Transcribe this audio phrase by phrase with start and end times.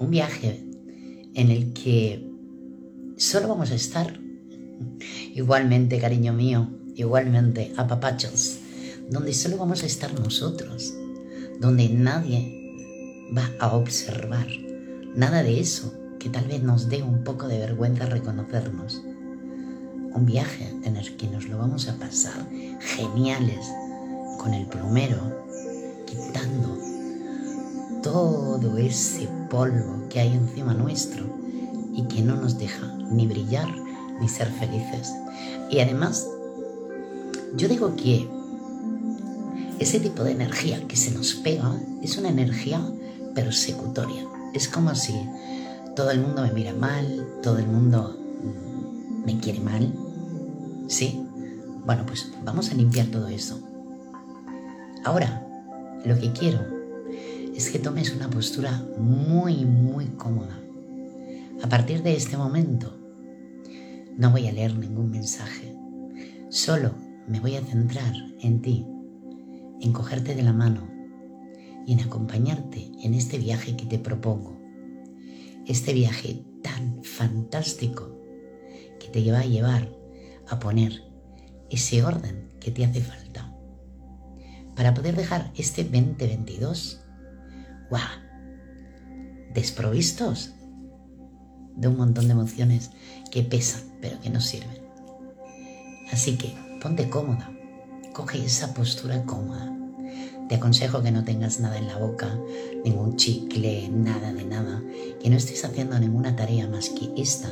[0.00, 0.64] un viaje
[1.34, 2.26] en el que
[3.16, 4.18] solo vamos a estar.
[5.34, 8.58] Igualmente, cariño mío, igualmente, apapachos,
[9.10, 10.94] donde solo vamos a estar nosotros,
[11.60, 14.46] donde nadie va a observar
[15.14, 19.02] nada de eso que tal vez nos dé un poco de vergüenza reconocernos.
[20.12, 22.48] Un viaje en el que nos lo vamos a pasar
[22.80, 23.66] geniales
[24.38, 25.44] con el plumero,
[26.06, 26.89] quitando
[28.02, 31.24] todo ese polvo que hay encima nuestro
[31.94, 33.68] y que no nos deja ni brillar
[34.20, 35.12] ni ser felices.
[35.70, 36.26] Y además,
[37.56, 38.28] yo digo que
[39.78, 42.80] ese tipo de energía que se nos pega es una energía
[43.34, 44.26] persecutoria.
[44.52, 45.14] Es como si
[45.96, 48.16] todo el mundo me mira mal, todo el mundo
[49.24, 49.92] me quiere mal.
[50.88, 51.24] ¿Sí?
[51.86, 53.58] Bueno, pues vamos a limpiar todo eso.
[55.04, 55.46] Ahora,
[56.04, 56.79] lo que quiero
[57.60, 60.58] es que tomes una postura muy, muy cómoda.
[61.62, 62.96] A partir de este momento,
[64.16, 65.76] no voy a leer ningún mensaje.
[66.48, 66.94] Solo
[67.28, 68.86] me voy a centrar en ti,
[69.82, 70.88] en cogerte de la mano
[71.86, 74.58] y en acompañarte en este viaje que te propongo.
[75.66, 78.16] Este viaje tan fantástico
[78.98, 79.86] que te va a llevar
[80.48, 81.02] a poner
[81.68, 83.54] ese orden que te hace falta
[84.74, 87.02] para poder dejar este 2022,
[87.90, 88.02] ¡guau!
[89.52, 90.54] Desprovistos
[91.76, 92.90] de un montón de emociones
[93.30, 94.80] que pesan pero que no sirven.
[96.12, 97.50] Así que ponte cómoda,
[98.12, 99.76] coge esa postura cómoda.
[100.48, 102.36] Te aconsejo que no tengas nada en la boca,
[102.84, 104.82] ningún chicle, nada de nada,
[105.22, 107.50] que no estés haciendo ninguna tarea más que esta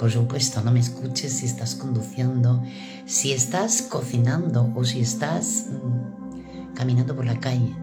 [0.00, 2.62] por supuesto, no me escuches si estás conduciendo,
[3.04, 7.76] si estás cocinando o si estás mm, caminando por la calle,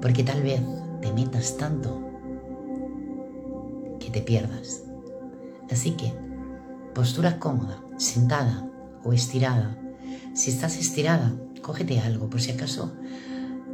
[0.00, 0.60] porque tal vez
[1.00, 2.00] te metas tanto
[3.98, 4.82] que te pierdas.
[5.70, 6.12] Así que,
[6.94, 8.68] postura cómoda, sentada
[9.04, 9.76] o estirada.
[10.34, 12.92] Si estás estirada, cógete algo por si acaso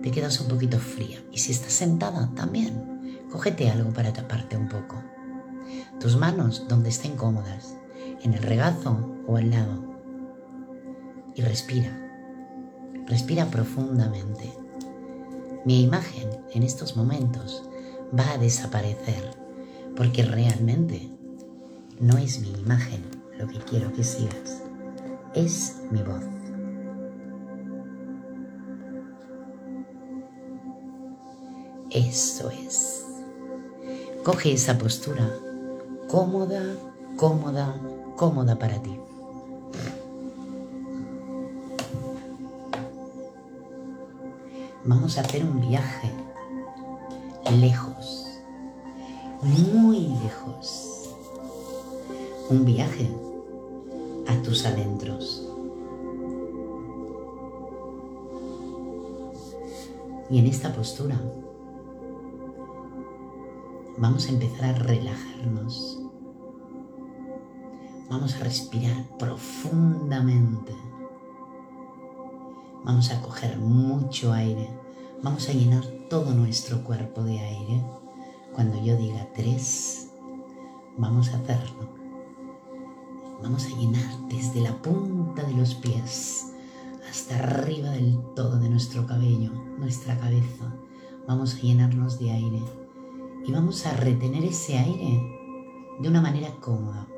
[0.02, 1.18] te quedas un poquito fría.
[1.32, 4.96] Y si estás sentada, también, cógete algo para taparte un poco
[6.00, 7.76] tus manos donde estén cómodas,
[8.22, 9.82] en el regazo o al lado.
[11.34, 11.90] Y respira,
[13.06, 14.52] respira profundamente.
[15.66, 17.64] Mi imagen en estos momentos
[18.16, 19.32] va a desaparecer
[19.96, 21.10] porque realmente
[21.98, 23.02] no es mi imagen
[23.36, 24.62] lo que quiero que sigas,
[25.34, 26.22] es mi voz.
[31.90, 33.04] Eso es.
[34.22, 35.28] Coge esa postura
[36.06, 36.62] cómoda,
[37.16, 37.74] cómoda,
[38.14, 39.00] cómoda para ti.
[44.88, 46.12] Vamos a hacer un viaje
[47.50, 48.26] lejos,
[49.42, 51.10] muy lejos.
[52.50, 53.10] Un viaje
[54.28, 55.44] a tus adentros.
[60.30, 61.20] Y en esta postura
[63.98, 66.00] vamos a empezar a relajarnos.
[68.08, 70.72] Vamos a respirar profundamente.
[72.84, 74.75] Vamos a coger mucho aire.
[75.22, 77.82] Vamos a llenar todo nuestro cuerpo de aire.
[78.54, 80.10] Cuando yo diga tres,
[80.96, 81.88] vamos a hacerlo.
[83.42, 86.52] Vamos a llenar desde la punta de los pies
[87.10, 90.74] hasta arriba del todo de nuestro cabello, nuestra cabeza.
[91.26, 92.62] Vamos a llenarnos de aire
[93.44, 95.20] y vamos a retener ese aire
[95.98, 97.08] de una manera cómoda.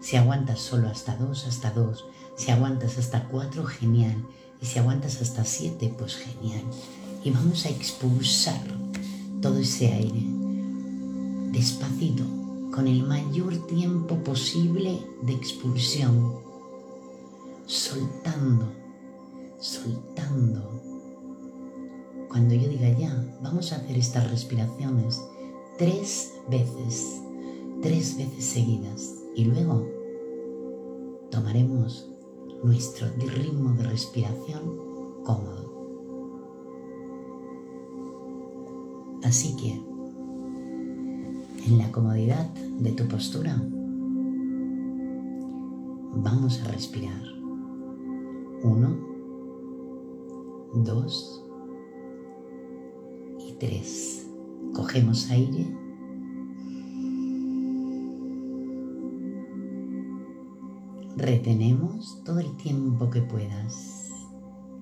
[0.00, 2.06] Si aguantas solo hasta dos, hasta dos.
[2.36, 4.26] Si aguantas hasta cuatro, genial.
[4.60, 6.64] Y si aguantas hasta siete, pues genial.
[7.22, 8.60] Y vamos a expulsar
[9.40, 10.40] todo ese aire
[11.52, 12.22] despacito,
[12.72, 16.36] con el mayor tiempo posible de expulsión,
[17.66, 18.72] soltando,
[19.58, 20.80] soltando.
[22.28, 25.20] Cuando yo diga ya, vamos a hacer estas respiraciones
[25.76, 27.20] tres veces,
[27.82, 29.14] tres veces seguidas.
[29.34, 29.88] Y luego
[31.30, 32.08] tomaremos
[32.62, 34.76] nuestro ritmo de respiración
[35.24, 35.69] cómodo.
[39.24, 39.80] Así que,
[41.66, 42.48] en la comodidad
[42.80, 43.62] de tu postura,
[46.14, 47.22] vamos a respirar.
[48.62, 48.96] Uno,
[50.74, 51.44] dos
[53.38, 54.26] y tres.
[54.74, 55.76] Cogemos aire.
[61.16, 64.10] Retenemos todo el tiempo que puedas.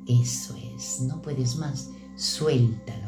[0.06, 3.07] Eso es, no puedes más, suéltalo.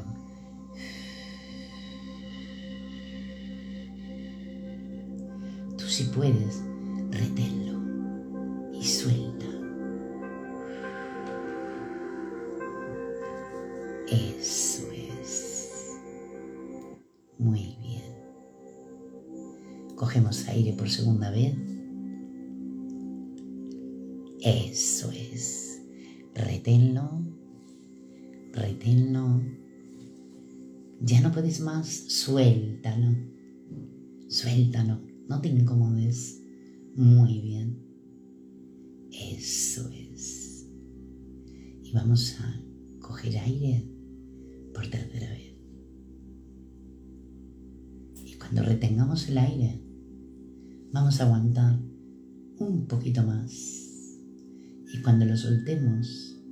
[6.00, 6.62] Si puedes,
[7.10, 7.78] reténlo
[8.72, 9.44] y suelta.
[14.08, 15.98] Eso es.
[17.38, 18.14] Muy bien.
[19.94, 21.54] Cogemos aire por segunda vez.
[24.40, 25.82] Eso es.
[26.34, 27.10] Reténlo.
[28.54, 29.42] Reténlo.
[31.02, 31.88] Ya no puedes más.
[31.88, 33.14] Suéltalo.
[34.28, 35.09] Suéltalo.
[35.30, 36.42] No te incomodes.
[36.96, 37.78] Muy bien.
[39.12, 40.66] Eso es.
[41.84, 42.60] Y vamos a
[42.98, 43.88] coger aire
[44.74, 45.54] por tercera vez.
[48.24, 49.80] Y cuando retengamos el aire,
[50.92, 51.80] vamos a aguantar
[52.58, 53.52] un poquito más.
[54.92, 56.42] Y cuando lo soltemos,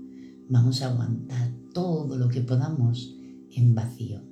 [0.49, 3.19] vamos a aguantar todo lo que podamos
[3.51, 4.23] en vacío.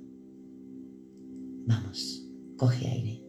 [1.67, 3.26] Vamos, coge aire.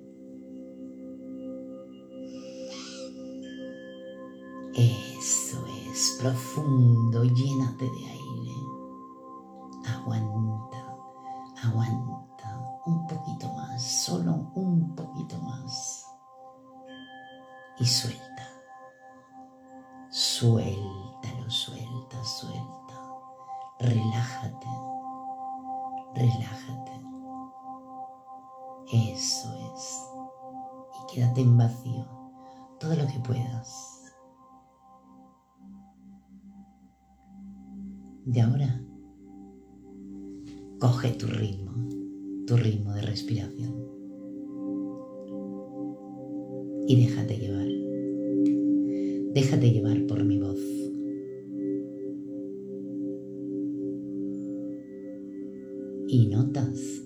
[6.48, 8.54] Profundo, llénate de aire.
[9.86, 10.96] Aguanta,
[11.62, 16.06] aguanta un poquito más, solo un poquito más.
[17.78, 18.24] Y suelta.
[20.10, 22.94] Suéltalo, suelta, suelta.
[23.80, 24.68] Relájate,
[26.14, 27.00] relájate.
[28.90, 30.10] Eso es.
[30.94, 32.06] Y quédate en vacío
[32.80, 33.87] todo lo que puedas.
[38.28, 38.84] De ahora,
[40.78, 41.72] coge tu ritmo,
[42.46, 43.74] tu ritmo de respiración.
[46.86, 47.68] Y déjate llevar.
[49.32, 50.60] Déjate llevar por mi voz.
[56.08, 56.97] Y notas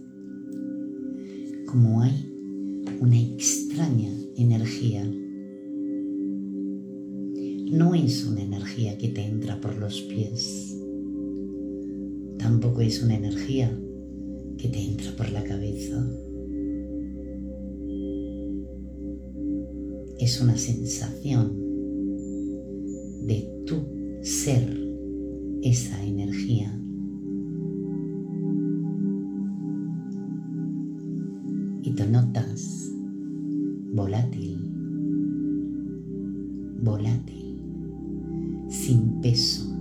[38.72, 39.71] sin peso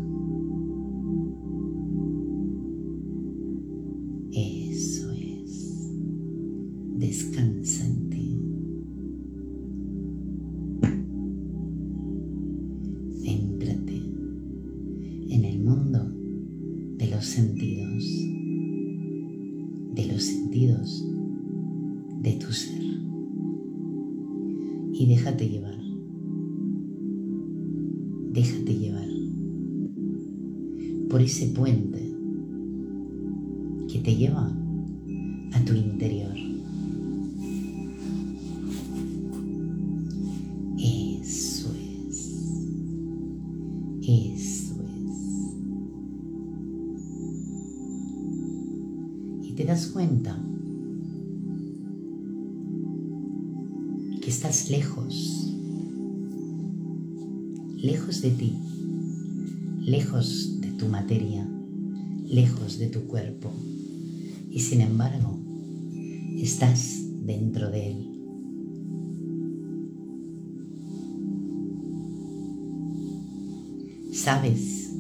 [74.11, 74.94] Sabes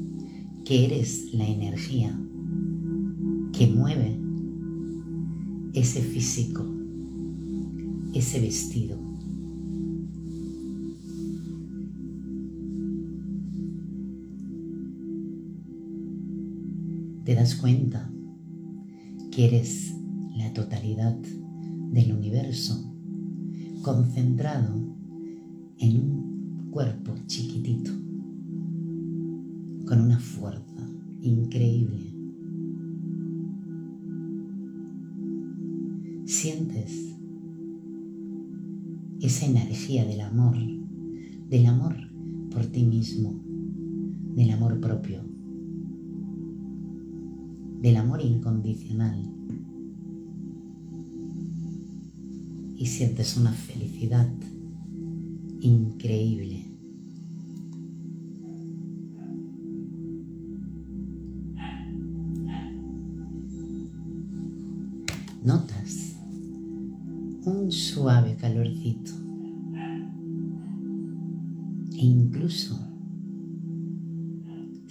[0.63, 2.17] que eres la energía
[3.51, 4.17] que mueve
[5.73, 6.65] ese físico,
[8.13, 8.97] ese vestido,
[17.25, 18.11] te das cuenta
[19.31, 19.93] que eres
[20.35, 21.17] la totalidad
[21.91, 22.93] del universo
[23.81, 24.73] concentrado
[25.79, 28.00] en un cuerpo chiquitito,
[47.81, 49.23] del amor incondicional.
[52.77, 54.29] Y sientes una felicidad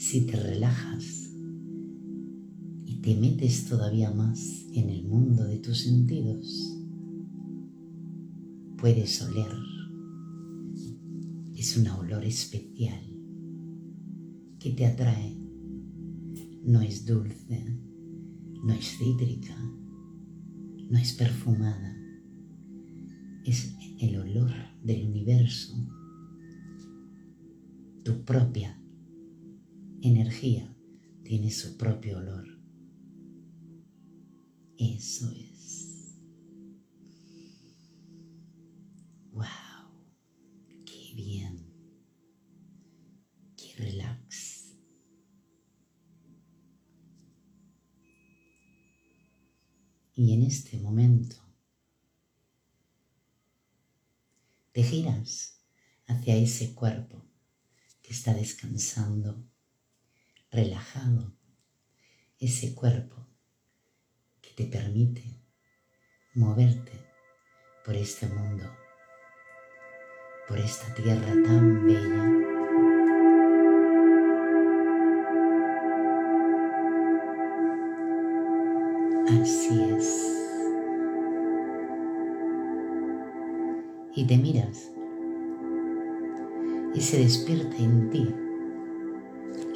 [0.00, 1.30] si te relajas
[2.86, 6.74] y te metes todavía más en el mundo de tus sentidos,
[8.78, 9.52] puedes oler.
[11.54, 13.04] Es un olor especial
[14.58, 15.36] que te atrae.
[16.64, 17.78] No es dulce,
[18.64, 19.54] no es cítrica,
[20.90, 21.94] no es perfumada.
[23.44, 24.50] Es el olor
[24.82, 25.74] del universo,
[28.02, 28.79] tu propia
[30.02, 30.74] energía
[31.22, 32.46] tiene su propio olor.
[34.76, 36.16] Eso es.
[39.32, 39.44] ¡Wow!
[40.84, 41.72] ¡Qué bien!
[43.56, 44.74] ¡Qué relax!
[50.14, 51.36] Y en este momento
[54.72, 55.60] te giras
[56.06, 57.22] hacia ese cuerpo
[58.02, 59.42] que está descansando
[60.50, 61.32] relajado
[62.38, 63.26] ese cuerpo
[64.40, 65.22] que te permite
[66.34, 66.92] moverte
[67.84, 68.64] por este mundo,
[70.48, 72.26] por esta tierra tan bella.
[79.40, 80.26] Así es.
[84.16, 84.90] Y te miras
[86.94, 88.39] y se despierta en ti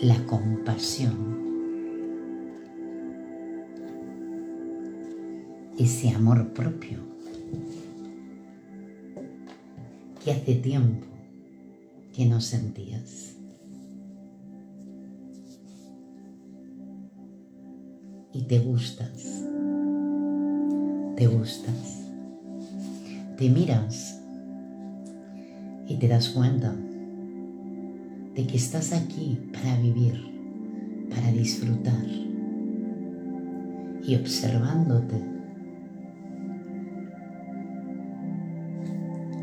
[0.04, 1.38] la compasión,
[5.78, 6.98] ese amor propio
[10.22, 11.06] que hace tiempo
[12.14, 13.36] que no sentías.
[18.34, 19.42] Y te gustas,
[21.16, 22.10] te gustas,
[23.38, 24.20] te miras
[25.88, 26.74] y te das cuenta
[28.34, 30.20] de que estás aquí para vivir,
[31.08, 32.04] para disfrutar
[34.02, 35.22] y observándote,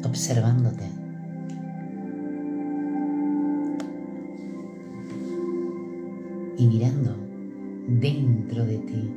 [0.03, 0.85] observándote.
[6.57, 7.15] Y mirando
[7.87, 9.09] dentro de ti,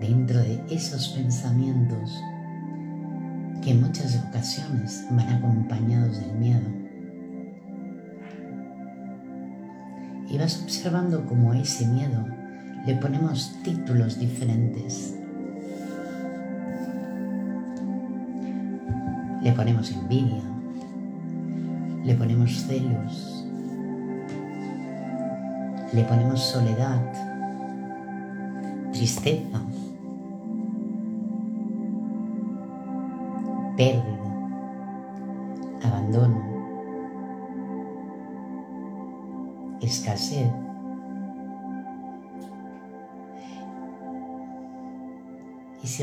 [0.00, 2.18] dentro de esos pensamientos
[3.62, 6.79] que en muchas ocasiones van acompañados del miedo
[10.30, 12.24] y vas observando cómo a ese miedo
[12.86, 15.16] le ponemos títulos diferentes.
[19.42, 20.42] Le ponemos envidia,
[22.04, 23.44] le ponemos celos,
[25.92, 27.00] le ponemos soledad,
[28.92, 29.60] tristeza,
[33.76, 34.09] pérdida,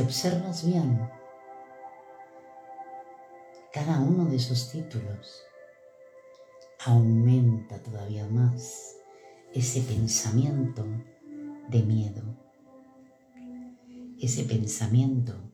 [0.07, 1.09] observas bien,
[3.73, 5.43] cada uno de esos títulos
[6.85, 8.95] aumenta todavía más
[9.53, 10.85] ese pensamiento
[11.67, 12.23] de miedo,
[14.17, 15.51] ese pensamiento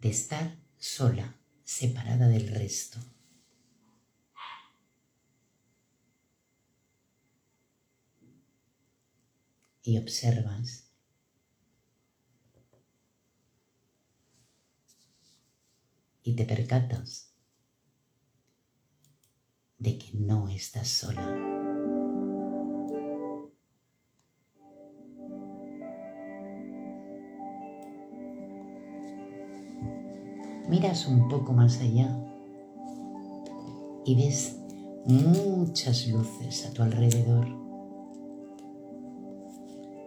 [0.00, 2.98] de estar sola, separada del resto.
[9.84, 10.85] y observas.
[16.26, 17.32] Y te percatas
[19.78, 21.22] de que no estás sola.
[30.68, 32.10] Miras un poco más allá
[34.04, 34.56] y ves
[35.06, 37.46] muchas luces a tu alrededor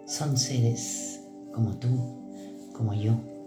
[0.05, 1.23] son seres
[1.53, 1.87] como tú,
[2.73, 3.38] como yo,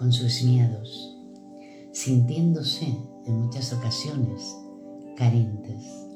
[0.00, 1.14] con sus miedos,
[1.92, 2.86] sintiéndose
[3.26, 4.56] en muchas ocasiones
[5.14, 6.08] carentes.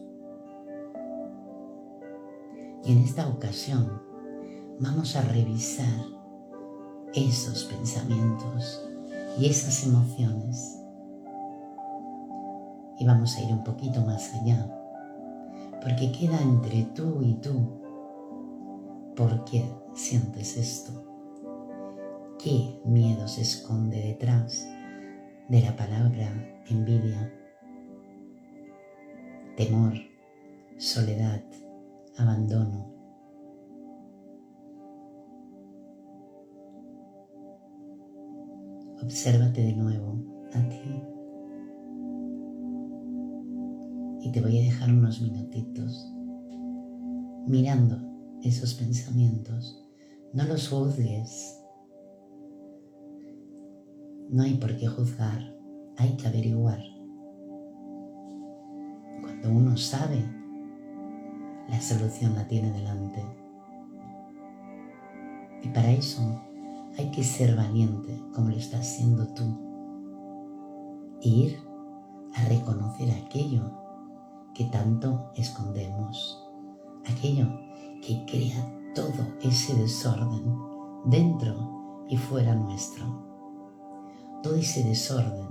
[2.83, 4.01] Y en esta ocasión
[4.81, 6.07] vamos a revisar
[7.13, 8.89] esos pensamientos
[9.39, 10.81] y esas emociones.
[12.99, 14.67] Y vamos a ir un poquito más allá
[15.83, 17.83] porque queda entre tú y tú.
[19.15, 21.14] ¿Por qué sientes esto?
[22.45, 24.69] ¿Qué miedo se esconde detrás
[25.49, 26.31] de la palabra
[26.69, 27.33] envidia?
[29.57, 29.95] Temor,
[30.77, 31.43] soledad,
[32.19, 32.93] abandono.
[39.03, 40.23] Obsérvate de nuevo
[40.53, 41.03] a ti.
[44.21, 46.13] Y te voy a dejar unos minutitos
[47.47, 47.97] mirando
[48.43, 49.83] esos pensamientos.
[50.35, 51.64] No los juzgues.
[54.35, 55.55] No hay por qué juzgar,
[55.97, 56.81] hay que averiguar.
[59.23, 60.25] Cuando uno sabe,
[61.69, 63.25] la solución la tiene delante.
[65.63, 66.43] Y para eso
[66.99, 69.45] hay que ser valiente como lo estás siendo tú.
[71.21, 71.57] Ir
[72.35, 73.71] a reconocer aquello
[74.53, 76.45] que tanto escondemos,
[77.07, 77.47] aquello
[78.05, 80.59] que crea todo ese desorden
[81.05, 83.34] dentro y fuera nuestro.
[84.45, 85.49] Todo ese desorden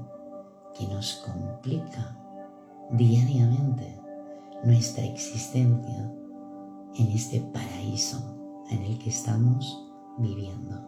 [0.76, 2.16] que nos complica
[2.92, 4.00] diariamente
[4.64, 6.14] nuestra existencia
[6.94, 8.20] en este paraíso
[8.70, 9.84] en el que estamos
[10.20, 10.80] viviendo.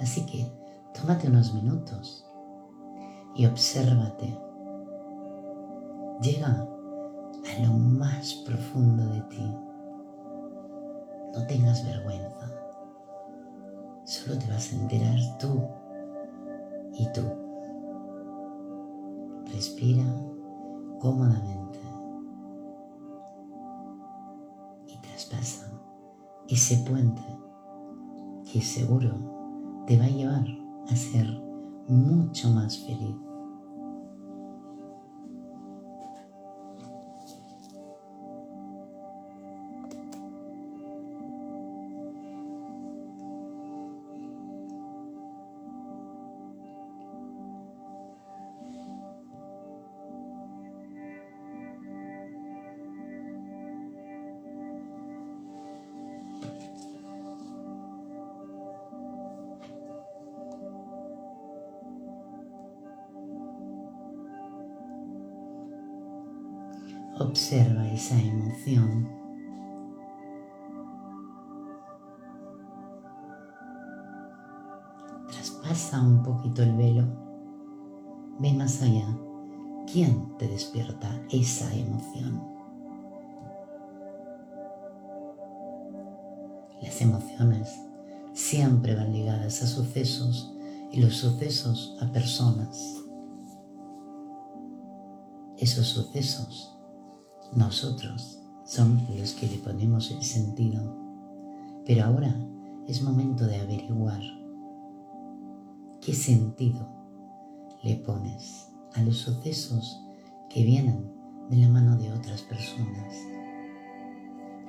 [0.00, 0.52] Así que
[0.92, 2.26] tómate unos minutos
[3.34, 4.38] y obsérvate.
[6.20, 9.56] Llega a lo más profundo de ti.
[11.32, 12.52] No tengas vergüenza.
[14.04, 15.79] Solo te vas a enterar tú
[17.00, 17.22] y tú.
[19.46, 20.04] Respira
[21.00, 21.80] cómodamente
[24.86, 25.72] y traspasa
[26.48, 27.22] ese puente
[28.52, 29.14] que seguro
[29.86, 30.46] te va a llevar
[30.90, 31.26] a ser
[31.88, 33.16] mucho más feliz.
[76.40, 77.04] Poquito el velo.
[78.38, 79.06] Ve más allá.
[79.92, 82.42] ¿Quién te despierta esa emoción?
[86.80, 87.68] Las emociones
[88.32, 90.54] siempre van ligadas a sucesos
[90.90, 92.96] y los sucesos a personas.
[95.58, 96.74] Esos sucesos
[97.52, 100.96] nosotros somos los que le ponemos el sentido.
[101.84, 102.34] Pero ahora
[102.86, 104.39] es momento de averiguar
[106.00, 106.88] qué sentido
[107.82, 110.00] le pones a los sucesos
[110.48, 111.10] que vienen
[111.50, 113.14] de la mano de otras personas.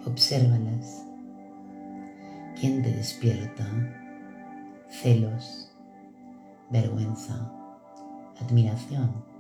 [0.06, 1.06] Obsérvalas.
[2.60, 3.66] ¿Quién te despierta?
[4.90, 5.72] Celos,
[6.70, 7.52] vergüenza,
[8.40, 9.32] admiración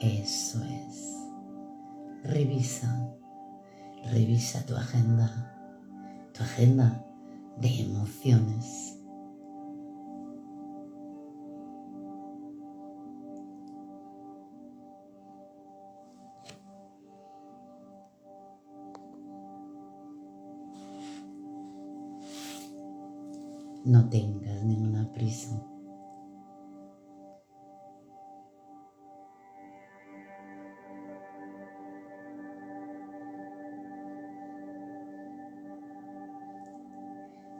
[0.00, 1.26] Eso es.
[2.22, 3.08] Revisa,
[4.04, 5.54] revisa tu agenda,
[6.34, 7.05] tu agenda
[7.60, 8.92] de emociones.
[23.84, 25.75] No tengas ninguna prisa.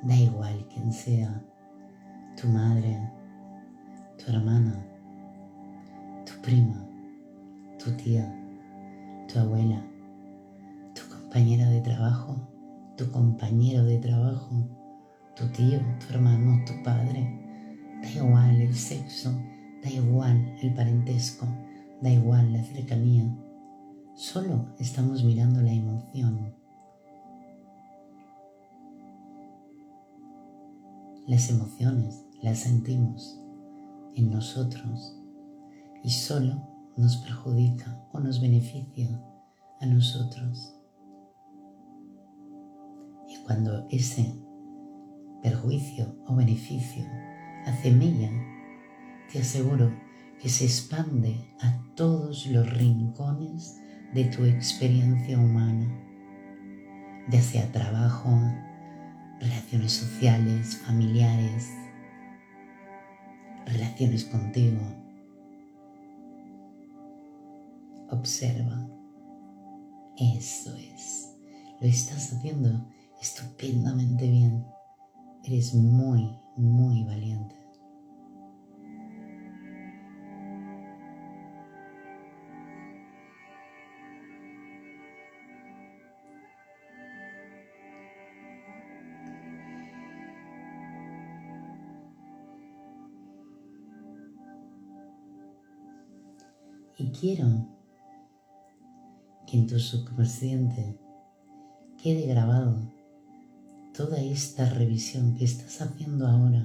[0.07, 1.43] Da igual quien sea,
[2.41, 3.11] tu madre,
[4.17, 4.87] tu hermana,
[6.25, 6.87] tu prima,
[7.77, 8.33] tu tía,
[9.27, 9.85] tu abuela,
[10.95, 12.37] tu compañera de trabajo,
[12.97, 14.69] tu compañero de trabajo,
[15.35, 17.29] tu tío, tu hermano, tu padre.
[18.01, 19.33] Da igual el sexo,
[19.83, 21.49] da igual el parentesco,
[22.01, 23.37] da igual la cercanía.
[24.15, 26.56] Solo estamos mirando la emoción
[31.27, 33.41] Las emociones las sentimos
[34.15, 35.21] en nosotros
[36.05, 36.63] y solo
[36.97, 39.21] nos perjudica o nos beneficia
[39.81, 40.73] a nosotros.
[43.29, 44.41] Y cuando ese
[45.43, 47.05] perjuicio o beneficio
[47.67, 48.31] hace mella,
[49.33, 49.91] te aseguro
[50.41, 53.81] que se expande a todos los rincones
[54.15, 55.93] de tu experiencia humana,
[57.29, 58.31] ya sea trabajo,
[59.41, 61.71] relaciones sociales, familiares,
[63.67, 64.81] relaciones contigo.
[68.11, 68.89] Observa.
[70.17, 71.35] Eso es.
[71.81, 72.87] Lo estás haciendo
[73.21, 74.65] estupendamente bien.
[75.45, 77.66] Eres muy, muy valiente.
[97.07, 97.47] Y quiero
[99.47, 100.99] que en tu subconsciente
[102.03, 102.93] quede grabado
[103.97, 106.65] toda esta revisión que estás haciendo ahora.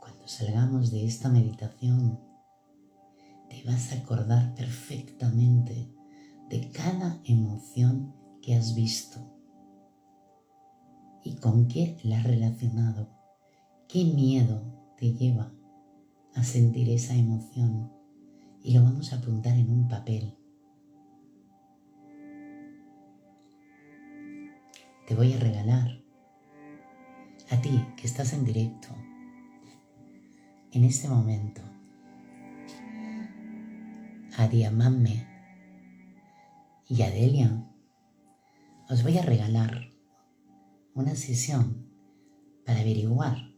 [0.00, 2.18] Cuando salgamos de esta meditación,
[3.50, 5.92] te vas a acordar perfectamente
[6.48, 9.18] de cada emoción que has visto
[11.22, 13.10] y con qué la has relacionado,
[13.86, 14.62] qué miedo
[14.96, 15.55] te lleva
[16.36, 17.90] a sentir esa emoción
[18.62, 20.36] y lo vamos a apuntar en un papel.
[25.06, 26.02] Te voy a regalar
[27.50, 28.88] a ti que estás en directo
[30.72, 31.62] en este momento
[34.36, 35.26] a Diamame
[36.88, 37.66] y a Delia
[38.90, 39.90] os voy a regalar
[40.94, 41.88] una sesión
[42.66, 43.54] para averiguar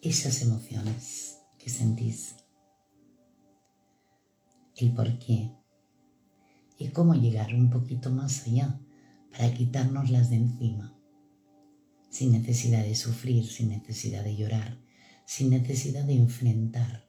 [0.00, 2.34] esas emociones que sentís,
[4.76, 5.52] el por qué
[6.76, 8.80] y cómo llegar un poquito más allá
[9.30, 10.92] para quitárnoslas de encima,
[12.10, 14.76] sin necesidad de sufrir, sin necesidad de llorar,
[15.24, 17.08] sin necesidad de enfrentar.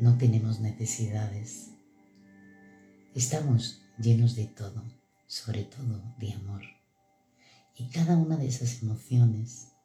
[0.00, 1.70] No tenemos necesidades.
[3.14, 4.82] Estamos llenos de todo,
[5.28, 6.62] sobre todo de amor.
[7.76, 9.75] Y cada una de esas emociones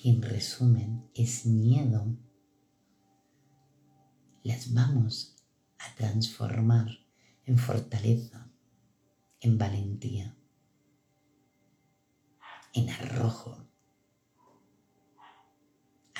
[0.00, 2.16] que en resumen es miedo,
[4.44, 5.36] las vamos
[5.78, 6.88] a transformar
[7.44, 8.48] en fortaleza,
[9.40, 10.36] en valentía,
[12.74, 13.66] en arrojo,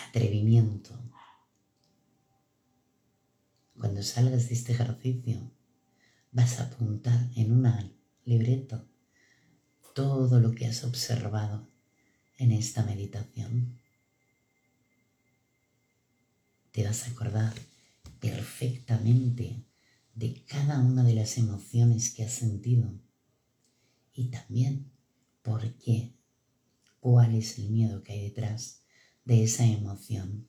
[0.08, 0.98] atrevimiento.
[3.78, 5.52] Cuando salgas de este ejercicio,
[6.32, 7.92] vas a apuntar en una
[8.24, 8.84] libreta
[9.94, 11.67] todo lo que has observado
[12.38, 13.78] en esta meditación.
[16.72, 17.54] Te vas a acordar
[18.20, 19.64] perfectamente
[20.14, 22.92] de cada una de las emociones que has sentido
[24.12, 24.90] y también
[25.42, 26.14] por qué,
[27.00, 28.82] cuál es el miedo que hay detrás
[29.24, 30.48] de esa emoción.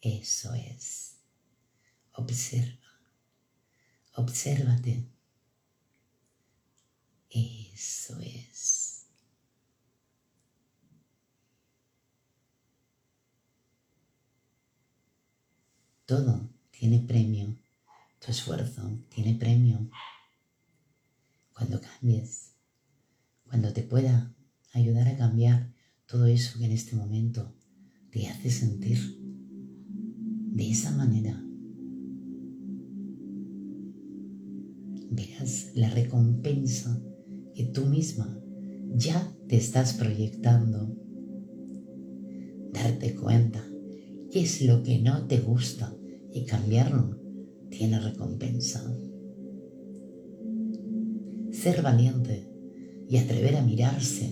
[0.00, 1.16] Eso es.
[2.12, 2.78] Observa.
[4.14, 5.08] Obsérvate.
[7.30, 8.83] Eso es.
[16.06, 17.56] Todo tiene premio.
[18.18, 19.88] Tu esfuerzo tiene premio.
[21.54, 22.52] Cuando cambies,
[23.48, 24.34] cuando te pueda
[24.72, 25.72] ayudar a cambiar
[26.06, 27.54] todo eso que en este momento
[28.10, 31.42] te hace sentir de esa manera,
[35.10, 37.00] verás la recompensa
[37.54, 38.38] que tú misma
[38.94, 40.94] ya te estás proyectando.
[42.72, 43.64] Darte cuenta
[44.34, 45.94] qué es lo que no te gusta
[46.32, 47.16] y cambiarlo
[47.70, 48.82] tiene recompensa.
[51.52, 52.44] Ser valiente
[53.08, 54.28] y atrever a mirarse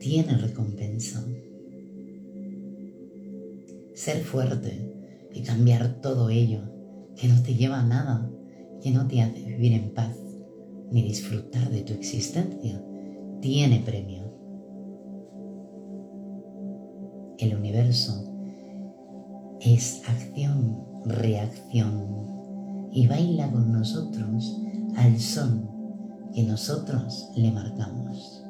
[0.00, 1.24] tiene recompensa.
[3.94, 4.92] Ser fuerte
[5.32, 6.62] y cambiar todo ello
[7.14, 8.28] que no te lleva a nada,
[8.82, 10.18] que no te hace vivir en paz
[10.90, 12.84] ni disfrutar de tu existencia,
[13.40, 14.24] tiene premio.
[17.38, 18.32] El universo
[19.60, 24.58] es acción, reacción y baila con nosotros
[24.96, 25.70] al son
[26.34, 28.45] que nosotros le marcamos.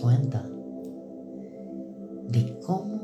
[0.00, 0.48] Cuenta
[2.28, 3.00] de cómo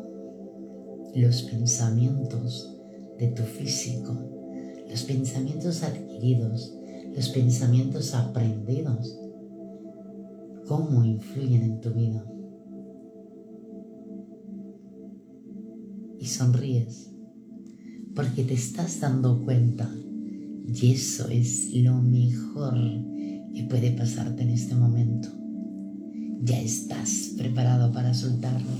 [1.15, 2.77] los pensamientos
[3.19, 4.15] de tu físico,
[4.89, 6.77] los pensamientos adquiridos,
[7.15, 9.19] los pensamientos aprendidos,
[10.67, 12.25] cómo influyen en tu vida.
[16.19, 17.11] Y sonríes
[18.15, 19.91] porque te estás dando cuenta
[20.67, 22.75] y eso es lo mejor
[23.55, 25.46] que puede pasarte en este momento.
[26.43, 28.71] Ya estás preparado para soltarlo,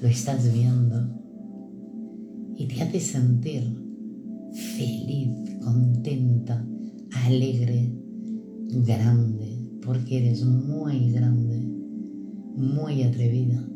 [0.00, 1.22] lo estás viendo.
[2.56, 3.62] Y te hace sentir
[4.76, 5.30] feliz,
[5.62, 6.66] contenta,
[7.26, 7.92] alegre,
[8.86, 11.60] grande, porque eres muy grande,
[12.56, 13.68] muy atrevida.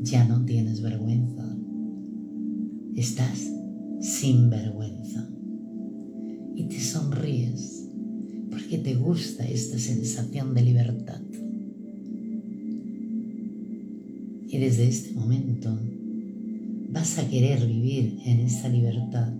[0.00, 1.56] Ya no tienes vergüenza.
[2.96, 3.48] Estás
[4.00, 5.28] sin vergüenza.
[6.56, 7.81] Y te sonríes
[8.52, 11.22] porque te gusta esta sensación de libertad.
[14.46, 15.74] Y desde este momento
[16.90, 19.32] vas a querer vivir en esa libertad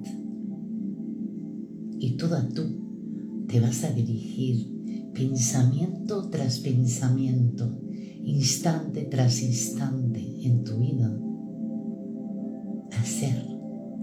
[1.98, 4.66] y toda tú te vas a dirigir
[5.12, 7.79] pensamiento tras pensamiento,
[8.25, 11.14] instante tras instante en tu vida
[12.92, 13.46] a ser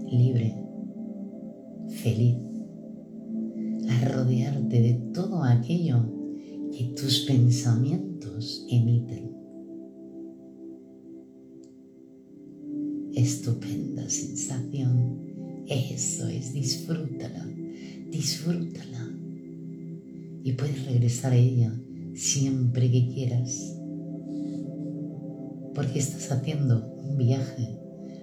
[0.08, 0.54] libre,
[1.88, 2.36] feliz,
[4.00, 6.04] rodearte de todo aquello
[6.72, 9.30] que tus pensamientos emiten.
[13.14, 15.18] Estupenda sensación.
[15.66, 17.46] Eso es, disfrútala,
[18.10, 19.08] disfrútala.
[20.42, 21.72] Y puedes regresar a ella
[22.14, 23.76] siempre que quieras.
[25.74, 27.78] Porque estás haciendo un viaje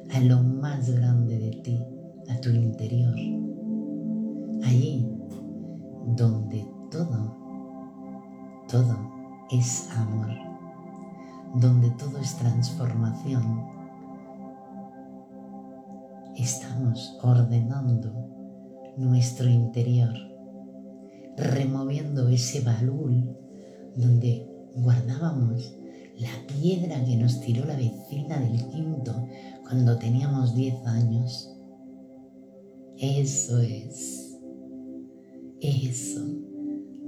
[0.09, 1.79] a lo más grande de ti,
[2.29, 3.15] a tu interior.
[4.63, 5.05] Allí
[6.15, 7.36] donde todo,
[8.70, 8.98] todo
[9.52, 10.30] es amor,
[11.56, 13.65] donde todo es transformación.
[16.38, 18.13] Estamos ordenando
[18.96, 20.13] nuestro interior,
[21.36, 23.36] removiendo ese baúl
[23.96, 25.76] donde guardábamos
[26.20, 29.28] la piedra que nos tiró la vecina del quinto
[29.63, 31.54] cuando teníamos 10 años.
[32.98, 34.26] Eso es.
[35.60, 36.22] Eso.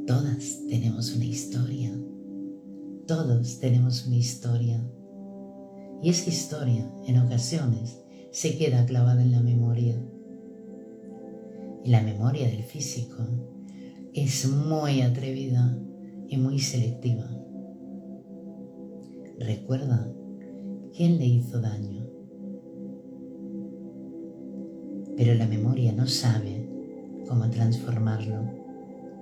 [0.08, 1.92] Todas tenemos una historia.
[3.06, 4.84] Todos tenemos una historia.
[6.02, 10.04] Y esa historia, en ocasiones, se queda clavada en la memoria.
[11.84, 13.24] Y la memoria del físico
[14.16, 15.78] es muy atrevida
[16.28, 17.30] y muy selectiva.
[19.38, 20.12] Recuerda
[20.98, 22.08] quién le hizo daño.
[25.16, 26.59] Pero la memoria no sabe
[27.30, 28.42] cómo transformarlo.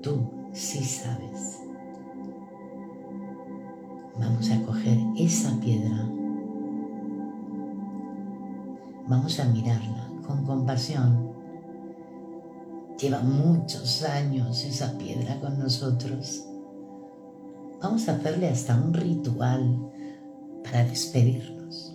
[0.02, 1.62] Tú sí sabes.
[4.18, 6.10] Vamos a coger esa piedra.
[9.08, 11.28] Vamos a mirarla con compasión.
[12.98, 16.48] Lleva muchos años esa piedra con nosotros.
[17.82, 19.92] Vamos a hacerle hasta un ritual
[20.64, 21.94] para despedirnos.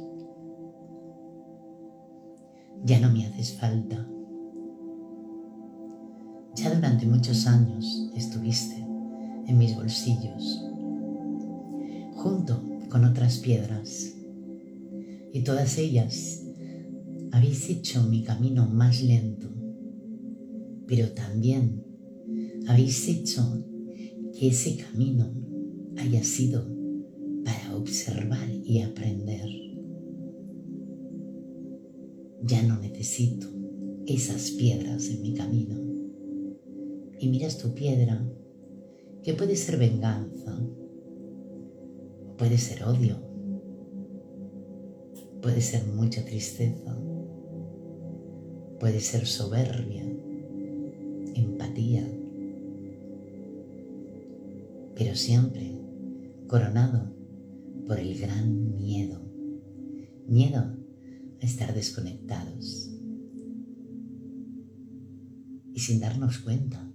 [2.84, 4.11] Ya no me haces falta.
[6.62, 8.76] Ya durante muchos años estuviste
[9.48, 10.64] en mis bolsillos,
[12.14, 14.14] junto con otras piedras,
[15.32, 16.44] y todas ellas
[17.32, 19.48] habéis hecho mi camino más lento,
[20.86, 21.82] pero también
[22.68, 23.42] habéis hecho
[24.38, 25.34] que ese camino
[25.98, 26.64] haya sido
[27.44, 29.48] para observar y aprender.
[32.44, 33.48] Ya no necesito
[34.06, 35.91] esas piedras en mi camino.
[37.22, 38.20] Y miras tu piedra,
[39.22, 40.58] que puede ser venganza,
[42.36, 43.16] puede ser odio,
[45.40, 46.98] puede ser mucha tristeza,
[48.80, 50.02] puede ser soberbia,
[51.36, 52.04] empatía,
[54.96, 55.78] pero siempre
[56.48, 57.14] coronado
[57.86, 59.22] por el gran miedo.
[60.26, 60.58] Miedo
[61.40, 62.90] a estar desconectados.
[65.72, 66.91] Y sin darnos cuenta,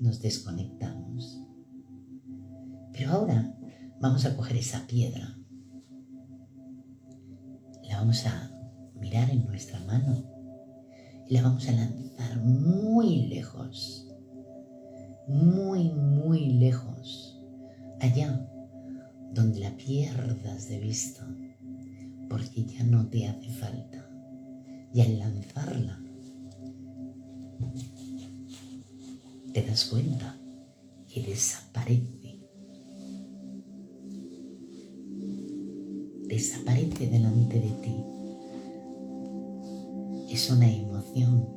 [0.00, 1.40] nos desconectamos.
[2.92, 3.54] Pero ahora
[4.00, 5.36] vamos a coger esa piedra.
[7.88, 8.50] La vamos a
[9.00, 10.24] mirar en nuestra mano
[11.28, 14.08] y la vamos a lanzar muy lejos,
[15.26, 17.40] muy, muy lejos,
[18.00, 18.48] allá
[19.32, 21.26] donde la pierdas de vista,
[22.28, 24.08] porque ya no te hace falta,
[24.92, 26.00] Y al lanzarla,
[29.54, 30.36] te das cuenta
[31.06, 32.40] que desaparece.
[36.26, 38.04] Desaparece delante de ti.
[40.28, 41.48] Es una emoción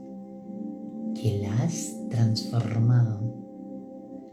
[1.15, 3.19] que la has transformado,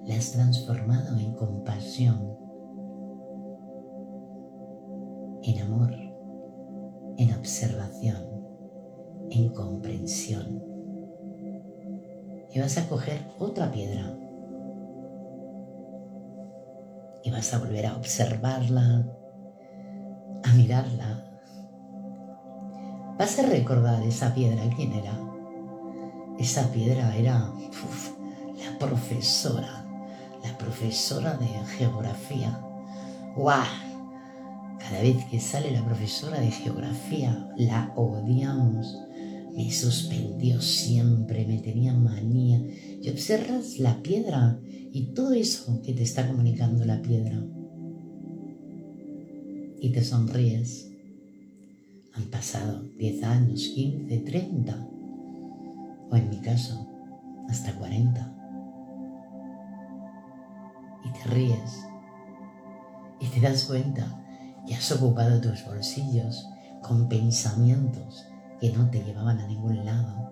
[0.05, 2.37] la has transformado en compasión,
[5.43, 5.95] en amor,
[7.17, 8.19] en observación,
[9.31, 10.74] en comprensión.
[12.55, 14.15] Y vas a coger otra piedra
[17.25, 19.03] y vas a volver a observarla,
[20.45, 21.25] a mirarla.
[23.19, 25.19] Vas a recordar esa piedra, ¿quién era?
[26.39, 29.85] Esa piedra era la profesora,
[30.45, 31.47] la profesora de
[31.79, 32.61] geografía.
[33.35, 33.65] ¡Guau!
[34.79, 38.99] Cada vez que sale la profesora de geografía, la odiamos.
[39.55, 42.61] Me suspendió siempre, me tenía manía.
[43.01, 44.59] Y observas la piedra
[44.93, 47.41] y todo eso que te está comunicando la piedra.
[49.81, 50.91] Y te sonríes.
[52.15, 54.89] Han pasado 10 años, 15, 30.
[56.11, 56.89] O en mi caso,
[57.49, 58.37] hasta 40.
[61.05, 61.85] Y te ríes.
[63.21, 64.21] Y te das cuenta
[64.67, 66.49] y has ocupado tus bolsillos
[66.83, 68.27] con pensamientos
[68.61, 70.31] que no te llevaban a ningún lado.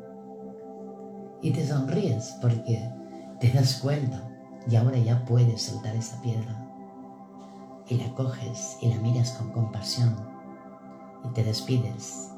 [1.40, 2.90] Y te sonríes porque
[3.40, 4.28] te das cuenta
[4.68, 6.68] y ahora ya puedes soltar esa piedra.
[7.88, 10.16] Y la coges y la miras con compasión
[11.24, 12.30] y te despides.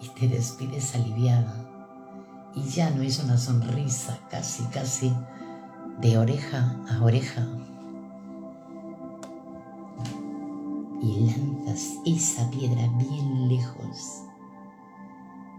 [0.00, 1.52] Y te despides aliviada.
[2.54, 5.12] Y ya no es una sonrisa casi, casi
[6.00, 7.46] de oreja a oreja,
[11.00, 14.24] y lanzas esa piedra bien lejos.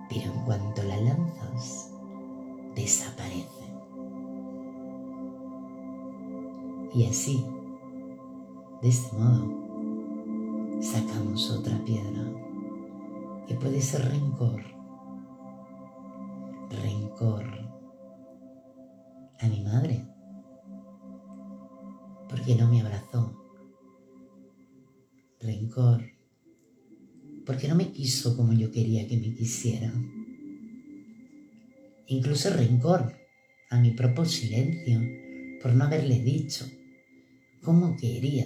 [0.10, 1.94] Pero en cuanto la lanzas,
[2.76, 3.48] desaparece.
[6.94, 7.46] Y así,
[8.82, 12.24] de este modo, sacamos otra piedra
[13.48, 14.64] que puede ser rencor.
[16.70, 17.46] Rencor
[19.40, 20.06] a mi madre,
[22.28, 23.40] porque no me abrazó
[25.40, 26.02] rencor,
[27.60, 29.92] porque no me quiso como yo quería que me quisiera.
[32.08, 33.14] Incluso rencor
[33.70, 35.02] a mi propio silencio
[35.62, 36.66] por no haberle dicho
[37.62, 38.46] cómo quería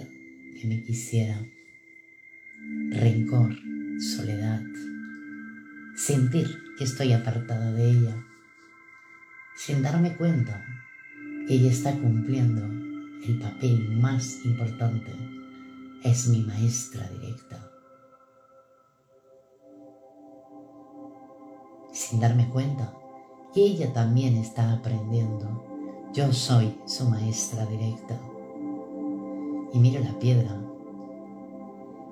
[0.60, 1.40] que me quisiera.
[2.90, 3.56] Rencor,
[4.00, 4.64] soledad,
[5.94, 8.26] sentir que estoy apartada de ella,
[9.54, 10.60] sin darme cuenta
[11.46, 12.66] que ella está cumpliendo
[13.24, 15.12] el papel más importante
[16.02, 17.73] es mi maestra directa.
[22.14, 22.94] Sin darme cuenta
[23.52, 25.64] que ella también está aprendiendo.
[26.12, 28.16] Yo soy su maestra directa.
[29.72, 30.56] Y miro la piedra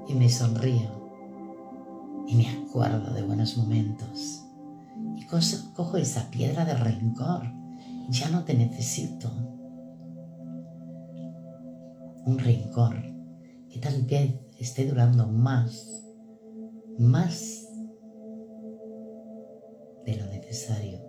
[0.08, 0.90] y me sonrío
[2.26, 4.42] y me acuerdo de buenos momentos.
[5.14, 5.24] Y
[5.76, 7.44] cojo esa piedra de rencor.
[8.08, 9.30] Ya no te necesito.
[12.26, 12.96] Un rencor
[13.70, 16.02] que tal vez esté durando más,
[16.98, 17.68] más
[20.04, 21.00] de lo necesario.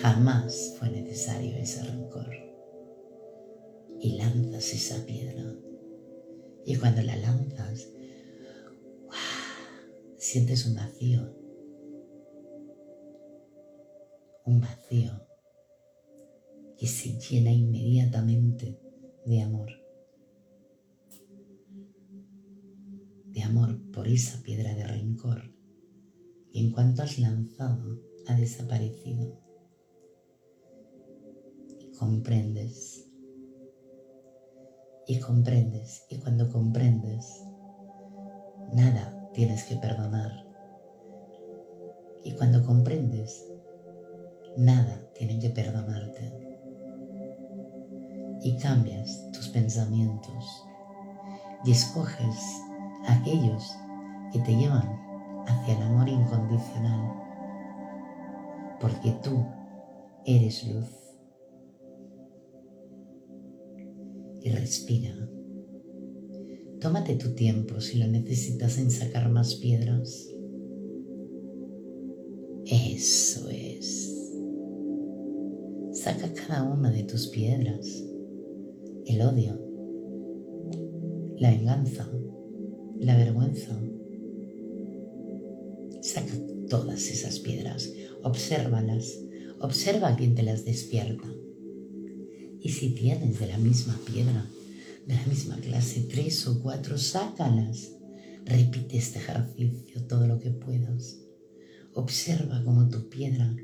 [0.00, 2.30] Jamás fue necesario ese rencor.
[4.00, 5.42] Y lanzas esa piedra.
[6.64, 7.88] Y cuando la lanzas,
[10.16, 11.36] sientes un vacío.
[14.44, 15.12] Un vacío
[16.76, 18.78] que se llena inmediatamente
[19.24, 19.82] de amor.
[23.32, 25.51] de amor por esa piedra de rencor
[26.52, 29.38] y en cuanto has lanzado ha desaparecido.
[31.80, 33.08] Y comprendes,
[35.06, 37.42] y comprendes, y cuando comprendes,
[38.72, 40.46] nada tienes que perdonar.
[42.24, 43.48] Y cuando comprendes,
[44.56, 46.38] nada tiene que perdonarte.
[48.42, 50.64] Y cambias tus pensamientos
[51.64, 52.60] y escoges
[53.06, 53.74] aquellos
[54.32, 55.11] que te llevan
[55.46, 57.12] hacia el amor incondicional,
[58.80, 59.44] porque tú
[60.24, 60.86] eres luz.
[64.40, 65.14] Y respira.
[66.80, 70.28] Tómate tu tiempo si lo necesitas en sacar más piedras.
[72.66, 74.32] Eso es.
[75.92, 78.04] Saca cada una de tus piedras.
[79.06, 79.60] El odio,
[81.38, 82.08] la venganza,
[82.98, 83.80] la vergüenza.
[86.12, 86.34] Saca
[86.68, 87.90] todas esas piedras,
[88.22, 89.18] obsérvalas,
[89.60, 91.26] observa a quien te las despierta.
[92.60, 94.46] Y si tienes de la misma piedra,
[95.06, 97.92] de la misma clase, tres o cuatro, sácalas.
[98.44, 101.16] Repite este ejercicio todo lo que puedas.
[101.94, 103.56] Observa cómo tu piedra,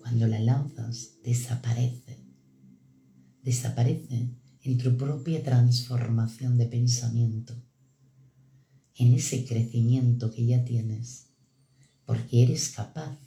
[0.00, 2.24] cuando la lanzas, desaparece.
[3.42, 4.30] Desaparece
[4.62, 7.54] en tu propia transformación de pensamiento,
[8.96, 11.33] en ese crecimiento que ya tienes,
[12.06, 13.18] porque eres capaz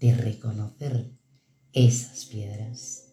[0.00, 1.10] de reconocer
[1.72, 3.09] esas piedras.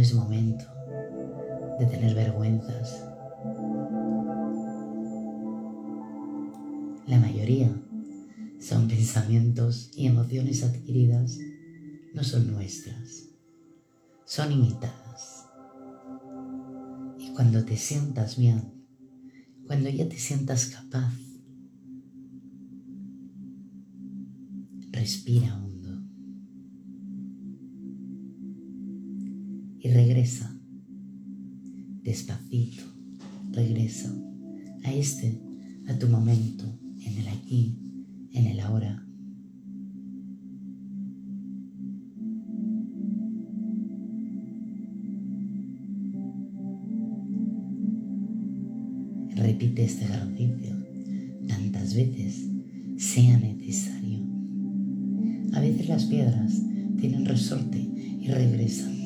[0.00, 0.64] Es momento
[1.78, 3.04] de tener vergüenzas.
[7.06, 7.70] La mayoría
[8.58, 11.36] son pensamientos y emociones adquiridas,
[12.14, 13.28] no son nuestras,
[14.24, 15.44] son imitadas.
[17.18, 18.86] Y cuando te sientas bien,
[19.66, 21.12] cuando ya te sientas capaz,
[24.92, 25.69] respira hondo
[30.20, 30.54] regresa
[32.02, 32.82] despacito,
[33.52, 34.14] regresa
[34.84, 35.40] a este,
[35.88, 36.64] a tu momento,
[37.06, 37.78] en el aquí,
[38.32, 39.02] en el ahora.
[49.36, 50.76] Repite este ejercicio
[51.48, 52.46] tantas veces
[52.98, 54.18] sea necesario.
[55.54, 56.60] A veces las piedras
[56.98, 58.99] tienen resorte y regresan.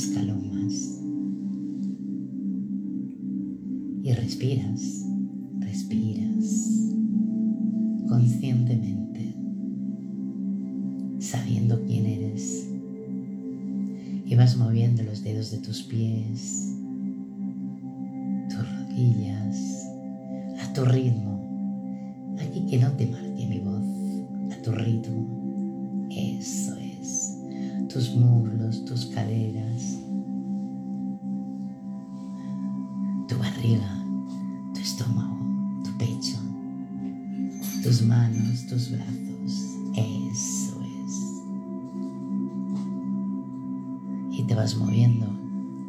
[0.00, 0.40] Escalón.
[4.02, 5.04] Y respiras,
[5.60, 6.90] respiras
[8.08, 9.36] conscientemente
[11.20, 12.66] sabiendo quién eres.
[14.24, 16.59] Y vas moviendo los dedos de tus pies,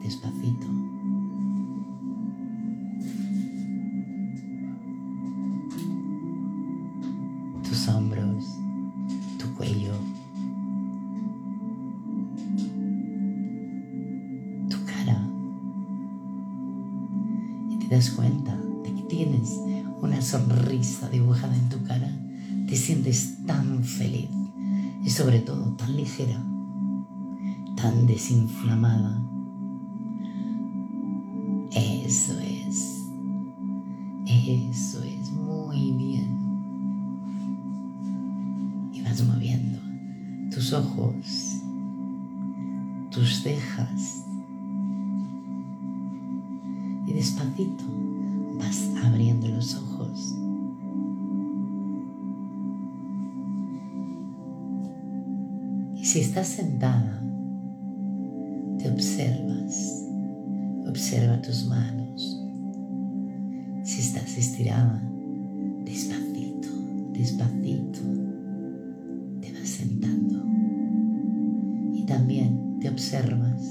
[0.01, 0.67] despacito.
[7.63, 8.45] Tus hombros,
[9.37, 9.93] tu cuello,
[14.69, 15.21] tu cara.
[17.69, 19.59] Y te das cuenta de que tienes
[20.01, 22.09] una sonrisa dibujada en tu cara.
[22.67, 24.29] Te sientes tan feliz
[25.03, 26.41] y sobre todo tan ligera
[28.21, 29.21] tan desinflamada.
[31.71, 33.09] Eso es.
[34.25, 36.37] Eso es muy bien.
[38.93, 39.79] Y vas moviendo
[40.53, 41.61] tus ojos,
[43.09, 44.25] tus cejas.
[47.07, 47.83] Y despacito
[48.59, 50.35] vas abriendo los ojos.
[55.95, 57.00] Y si estás sentada,
[61.11, 62.41] observa tus manos.
[63.83, 65.03] Si estás estirada,
[65.83, 66.69] despacito,
[67.11, 67.99] despacito,
[69.41, 70.41] te vas sentando.
[71.93, 73.61] Y también te observas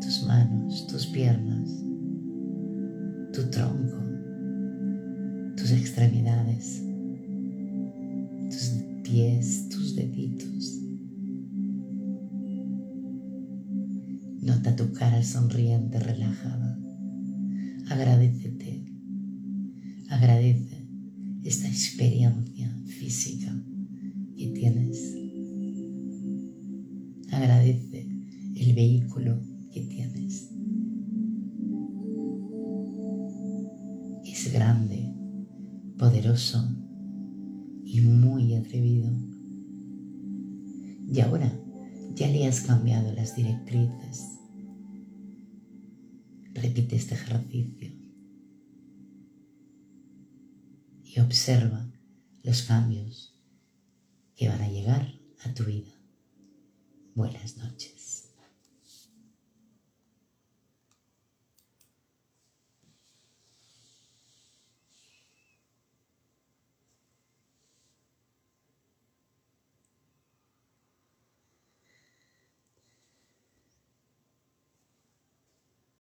[0.00, 1.68] tus manos, tus piernas,
[3.34, 4.02] tu tronco,
[5.58, 6.82] tus extremidades,
[8.48, 10.29] tus pies, tus deditos
[14.76, 16.78] Tu cara sonriente, relajada.
[17.90, 18.84] Agradecete.
[20.08, 20.86] Agradece
[21.42, 23.52] esta experiencia física
[46.70, 47.90] Repite este ejercicio
[51.02, 51.90] y observa
[52.44, 53.36] los cambios
[54.36, 55.90] que van a llegar a tu vida.
[57.16, 57.99] Buenas noches.